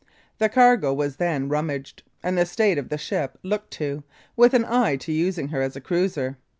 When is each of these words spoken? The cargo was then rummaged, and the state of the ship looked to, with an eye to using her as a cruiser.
The 0.39 0.49
cargo 0.49 0.91
was 0.95 1.17
then 1.17 1.47
rummaged, 1.47 2.01
and 2.23 2.35
the 2.35 2.47
state 2.47 2.79
of 2.79 2.89
the 2.89 2.97
ship 2.97 3.37
looked 3.43 3.69
to, 3.73 4.01
with 4.35 4.55
an 4.55 4.65
eye 4.65 4.95
to 4.95 5.11
using 5.11 5.49
her 5.49 5.61
as 5.61 5.75
a 5.75 5.79
cruiser. 5.79 6.39